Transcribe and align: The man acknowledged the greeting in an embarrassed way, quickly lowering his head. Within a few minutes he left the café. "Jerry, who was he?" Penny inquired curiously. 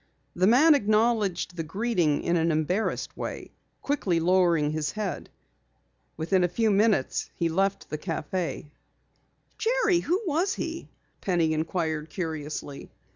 The 0.35 0.47
man 0.47 0.73
acknowledged 0.73 1.55
the 1.55 1.61
greeting 1.63 2.23
in 2.23 2.35
an 2.35 2.51
embarrassed 2.51 3.15
way, 3.15 3.51
quickly 3.83 4.19
lowering 4.19 4.71
his 4.71 4.93
head. 4.93 5.29
Within 6.17 6.43
a 6.43 6.47
few 6.47 6.71
minutes 6.71 7.29
he 7.35 7.49
left 7.49 7.87
the 7.91 7.99
café. 7.99 8.65
"Jerry, 9.59 9.99
who 9.99 10.19
was 10.25 10.55
he?" 10.55 10.89
Penny 11.21 11.53
inquired 11.53 12.09
curiously. 12.09 12.89